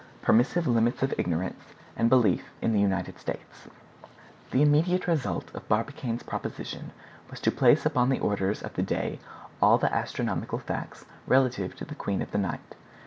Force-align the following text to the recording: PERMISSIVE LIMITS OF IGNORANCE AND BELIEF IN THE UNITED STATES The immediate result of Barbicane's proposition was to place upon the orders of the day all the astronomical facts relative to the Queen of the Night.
PERMISSIVE 0.23 0.65
LIMITS 0.65 1.03
OF 1.03 1.13
IGNORANCE 1.19 1.75
AND 1.95 2.09
BELIEF 2.09 2.49
IN 2.59 2.73
THE 2.73 2.79
UNITED 2.79 3.19
STATES 3.19 3.67
The 4.49 4.63
immediate 4.63 5.05
result 5.05 5.51
of 5.53 5.67
Barbicane's 5.69 6.23
proposition 6.23 6.89
was 7.29 7.39
to 7.41 7.51
place 7.51 7.85
upon 7.85 8.09
the 8.09 8.17
orders 8.17 8.63
of 8.63 8.73
the 8.73 8.81
day 8.81 9.19
all 9.61 9.77
the 9.77 9.93
astronomical 9.93 10.57
facts 10.57 11.05
relative 11.27 11.75
to 11.75 11.85
the 11.85 11.93
Queen 11.93 12.23
of 12.23 12.31
the 12.31 12.39
Night. 12.39 12.73